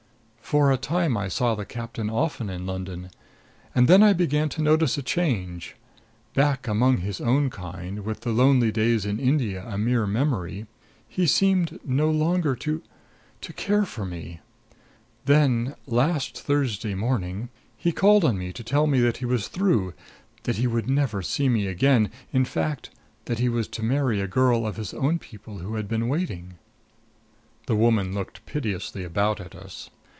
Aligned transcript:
"For 0.51 0.69
a 0.69 0.75
time 0.75 1.15
I 1.15 1.29
saw 1.29 1.55
the 1.55 1.63
captain 1.63 2.09
often 2.09 2.49
in 2.49 2.65
London; 2.65 3.09
and 3.73 3.87
then 3.87 4.03
I 4.03 4.11
began 4.11 4.49
to 4.49 4.61
notice 4.61 4.97
a 4.97 5.01
change. 5.01 5.77
Back 6.33 6.67
among 6.67 6.97
his 6.97 7.21
own 7.21 7.49
kind, 7.49 8.03
with 8.03 8.19
the 8.19 8.33
lonely 8.33 8.69
days 8.69 9.05
in 9.05 9.17
India 9.17 9.63
a 9.65 9.77
mere 9.77 10.05
memory 10.05 10.65
he 11.07 11.25
seemed 11.25 11.79
no 11.85 12.09
longer 12.11 12.53
to 12.57 12.81
to 13.39 13.53
care 13.53 13.85
for 13.85 14.05
me. 14.05 14.41
Then 15.23 15.73
last 15.87 16.37
Thursday 16.41 16.95
morning 16.95 17.47
he 17.77 17.93
called 17.93 18.25
on 18.25 18.37
me 18.37 18.51
to 18.51 18.63
tell 18.63 18.87
me 18.87 18.99
that 18.99 19.17
he 19.17 19.25
was 19.25 19.47
through; 19.47 19.93
that 20.43 20.57
he 20.57 20.67
would 20.67 20.89
never 20.89 21.21
see 21.21 21.47
me 21.47 21.65
again 21.67 22.11
in 22.33 22.43
fact, 22.43 22.89
that 23.23 23.39
he 23.39 23.47
was 23.47 23.69
to 23.69 23.83
marry 23.83 24.19
a 24.19 24.27
girl 24.27 24.67
of 24.67 24.75
his 24.75 24.93
own 24.93 25.17
people 25.17 25.59
who 25.59 25.75
had 25.75 25.87
been 25.87 26.09
waiting" 26.09 26.55
The 27.67 27.75
woman 27.77 28.13
looked 28.13 28.45
piteously 28.45 29.05
about 29.05 29.39
at 29.39 29.55
us. 29.55 29.89